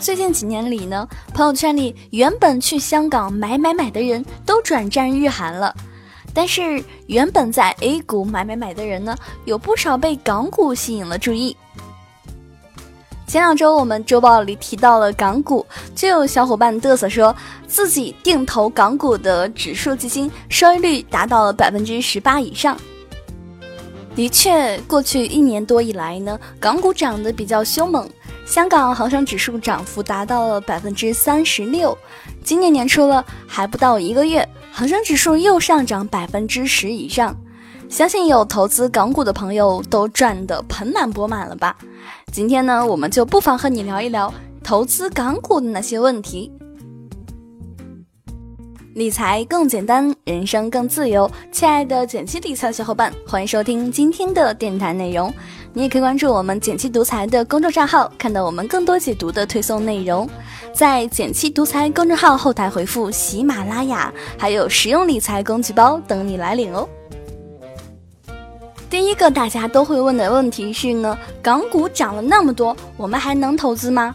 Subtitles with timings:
[0.00, 5.74] 最近几年里呢，朋友圈里原本去香港买买买的人都转战日韩了，
[6.32, 11.56] 但是原本在 A 股买买买的人呢，有不少被港股吸引了注意。
[13.26, 17.34] 前两周我们周报里提到了港股，就有小伙伴嘚瑟说
[17.66, 22.78] 自己定投港股的指数基金收益率达到了百分之十八以上。
[24.14, 28.08] 的确，过去一年多以来呢，港股涨得比较凶猛。
[28.48, 31.96] 香港恒生指数涨幅达到了百分之三十六，
[32.42, 37.36] 今年年初了还不到一个月，恒生指数又上涨百分之十以上，
[37.90, 41.76] 相信有投资港股的朋友都赚得盆满钵满了吧？
[42.32, 44.32] 今天呢，我们就不妨和你聊一聊
[44.64, 46.50] 投资港股的那些问题。
[48.94, 51.30] 理财更简单，人生更自由。
[51.52, 55.32] 亲爱的简七理财小伙伴，欢迎收听今天的电台内容。
[55.78, 60.28] 你也可以关注我们简七独裁的公众账号，看到我们更多解读的推送内容。
[60.74, 66.88] 在简七独裁公众号后台回复“喜马拉雅”，还有实用理财工具包等你来领哦。
[68.90, 74.12] 第一个大家都会问的问题是呢，港股涨了那么多，我们还能投资吗？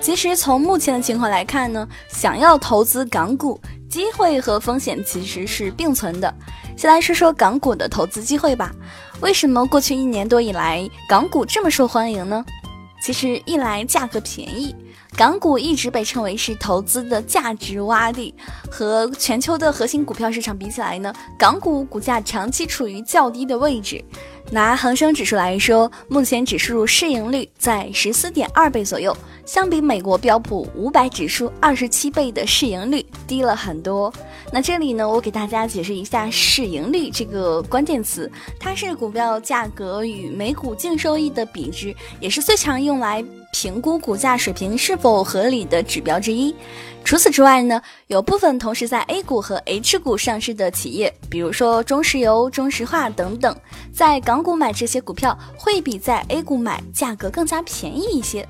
[0.00, 3.60] 其实从目前的情况来看呢，想要投资港股。
[3.86, 6.34] 机会和风险其实是并存的。
[6.76, 8.72] 先来说说港股的投资机会吧。
[9.20, 12.44] 为什么过去一年多以来港股这么受欢迎呢？
[13.02, 14.74] 其实一来价格便宜，
[15.16, 18.34] 港股一直被称为是投资的价值洼地，
[18.70, 24.02] 和全球的核心股票市场比起来呢，港股股价长期处于较低的位置。
[24.50, 29.16] 拿恒生指数来说，目前指数市盈率在十四点二倍左右。
[29.46, 34.10] 相比美国标普五百指数二十七倍的市盈率低了很多。
[34.50, 43.22] 那这里呢，我给大家解释一下市盈率这个关键词，它是股票价格与每股净收益的比值，也是最常用来
[43.52, 46.54] 评估股价水平是否合理的指标之一。
[47.04, 53.54] 除此之外呢，有部分同时在 A 股和 H 股上市的企业，比如说中石油、中石化等等，
[53.92, 58.44] 在港港股买这些股票会比在 A 股买价格更加便宜一些。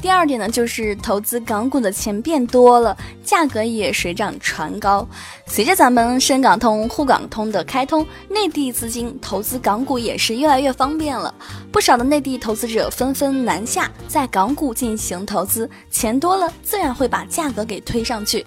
[0.00, 5.04] 第二点呢，就是投资港股的钱变多了，价格也水涨船高。
[5.48, 11.34] 随着咱们深港通、沪港通的开通，内地资金投资港股也是越来越方便了。
[11.72, 18.46] 不少的内地投资者纷纷南下，在港股进行投资，钱多了，自然会把价格给推上去。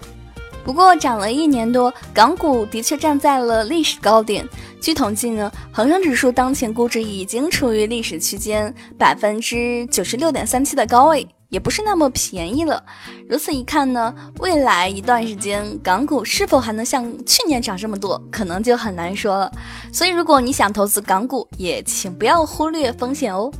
[0.64, 4.48] 不过涨了一年多，港股的确站在了历史高点。
[4.84, 11.26] 据统计呢，恒生指数当前估值已经处于历史区间百分之九十六点三七的高位。
[11.48, 12.82] 也不是那么便宜了。
[13.28, 19.52] 如此一看呢，未来一段时间港股是否还能像去年涨这么多，可能就很难说了。
[19.92, 23.52] 所以，如果你想投资港股，也请不要忽略风险哦。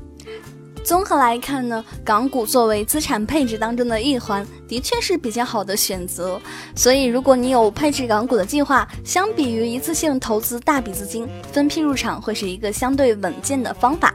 [0.84, 6.38] 综合来看呢，港股作为资产配置当中的一环，的确是比较好的选择。
[6.76, 14.14] 所以，如果你有配置港股的计划，相比于一次性投资大笔资金，分批入场会是一个相对稳健的方法。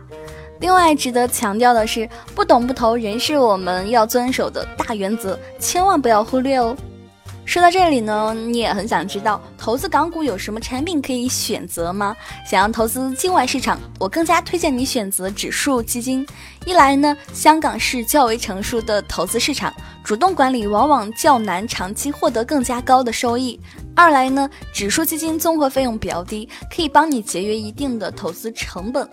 [0.60, 6.78] 另外值得强调的是，不懂不投仍是我们要遵守的大原则，千万不要忽略哦。
[7.50, 12.16] 说到这里呢，你也很想知道投资港股有什么产品可以选择吗？
[12.46, 16.24] 想要投资境外市场，我更加推荐你选择指数基金。
[16.64, 19.74] 一来呢，香港是较为成熟的投资市场，
[20.04, 23.60] 主动管理往往较难长期获得更加高的收益；
[23.96, 29.10] 二来呢，指数基金综合费用比较低，可以帮你节约一定的投资成本。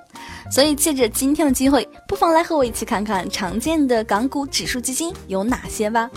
[0.51, 6.11] 所以借着今天的机会，不妨来和我一起看看常见的港股指数基金有哪些吧。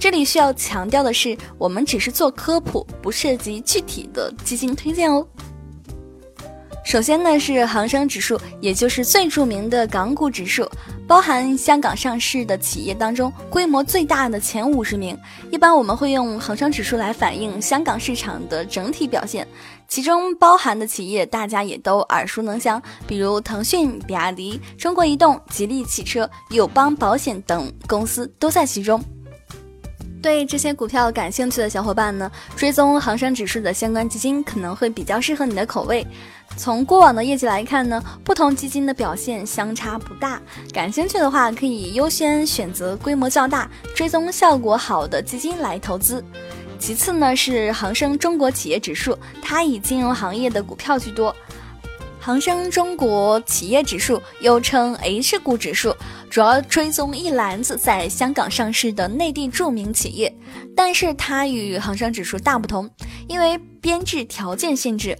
[0.00, 5.24] 这里需要强调的是，我们只是做科普，不涉及具体的基金推荐哦。
[6.82, 10.66] 首先呢是恒生指数，也就是最著名的港股指数，
[11.06, 15.16] 包含香港上市的企业当中规模最大的前五十名。
[15.50, 19.46] 一般我们会用恒生指数来反映香港市场的整体表现，
[19.86, 28.98] 其中包含的企业大家也都耳熟能详，比如腾讯、比亚迪、中国移动、吉利汽车、友邦保险等公司都在其中。
[30.22, 36.06] 对这些股票感兴趣的小伙伴呢，追踪恒生指数的相关基金可能会比较适合你的口味。
[36.56, 40.40] 从过往的业绩来看呢，不同基金的表现相差不大。
[40.72, 46.22] 感兴趣的话，可以优先选择规模较大、追踪效果好的基金来投资。
[46.78, 51.34] 其次呢，是恒生中国企业指数，它以金融行业的股票居多。
[52.22, 55.96] 恒生中国企业指数又称 H 股指数，
[56.28, 60.36] 主要追踪一篮子在香港上市的内地著名企业，
[60.76, 62.88] 但是它与恒生指数大不同，
[63.26, 65.16] 因为编制条件限制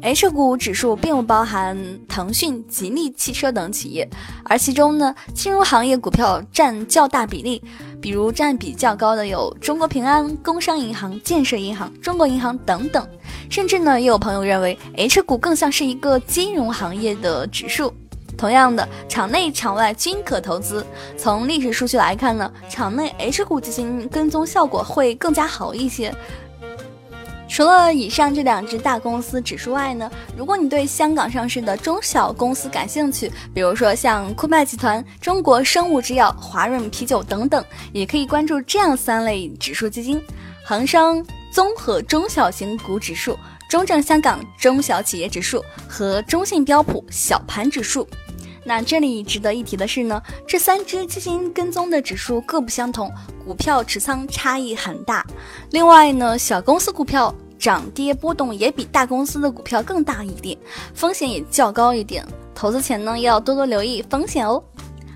[0.00, 1.76] ，H 股指数并不包含
[2.08, 4.08] 腾讯、吉利汽车等企业，
[4.42, 7.62] 而其中呢，金融行业股票占较大比例，
[8.00, 13.06] 比如占比较高的有中国平安、工商银行、建设银行、中国银行等等。
[13.50, 17.92] 甚至呢，也有朋友认为 H 股更像是一个金融行业的指数。
[18.36, 20.86] 同样的，场内场外均可投资。
[21.16, 26.14] 从历史数据来看呢，场内 H 股基金跟踪效果会更加好一些。
[27.48, 40.22] 除了以上这两只大公司指数外呢，如果你对香港上市的中小公司感兴趣，比如说像酷派集团、中国生物制药、华润啤酒等等，也可以关注这样三类指数基金：
[40.62, 48.06] 恒生综合中小型股指数、中证香港中小企业指数和中信标普小盘指数。
[48.64, 53.10] 那这里值得一提的是呢，这三只基金跟踪的指数各不相同，
[53.46, 55.26] 股票持仓差异很大。
[55.70, 60.58] 另外呢，小公司股票涨跌波动也比大公司的股票更大一点，
[60.92, 62.26] 风险也较高一点。
[62.54, 64.62] 投资前呢，要多多留意风险哦。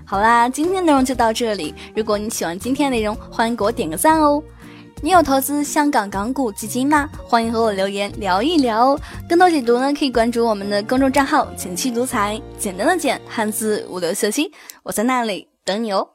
[0.03, 1.75] 好啦，今天内容就到这里。
[1.95, 4.41] 如果你喜欢今天内容，欢迎给我点个赞哦。
[5.03, 7.09] 你有投资香港港股基金吗？
[7.27, 8.99] 欢迎和我留言聊一聊哦。
[9.27, 14.49] 更多解读呢，可以关注我们的公众账号“简七独裁”，简单的简，汉字五六四七，
[14.81, 16.07] 我在那里等你哦。